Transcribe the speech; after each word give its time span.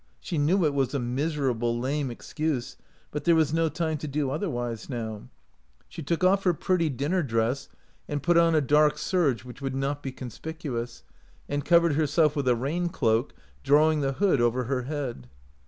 She 0.19 0.39
knew 0.39 0.65
it 0.65 0.73
was 0.73 0.95
a 0.95 0.99
miserable, 0.99 1.77
lame 1.79 2.09
excuse, 2.09 2.75
but 3.11 3.23
there 3.25 3.35
was 3.35 3.53
no 3.53 3.69
time 3.69 3.99
to 3.99 4.07
do 4.07 4.31
otherwise 4.31 4.89
now. 4.89 5.29
She 5.87 6.01
took 6.01 6.23
off 6.23 6.43
her 6.43 6.53
138 6.53 6.55
OUT 6.55 6.69
OF 6.93 6.97
BOHEMIA 6.97 6.97
pretty 6.97 6.97
dinner 6.97 7.29
dress 7.45 7.69
and 8.07 8.23
put 8.23 8.35
on 8.35 8.55
a 8.55 8.61
dark 8.61 8.97
serge 8.97 9.45
which 9.45 9.61
would 9.61 9.75
not 9.75 10.01
be 10.01 10.11
conspicuous, 10.11 11.03
and 11.47 11.63
cov 11.63 11.83
ered 11.83 11.93
herself 11.93 12.35
with 12.35 12.47
a 12.47 12.55
rain 12.55 12.89
cloak, 12.89 13.35
drawing 13.63 14.01
the 14.01 14.13
hood 14.13 14.41
over 14.41 14.63
her 14.63 14.81
head. 14.85 15.29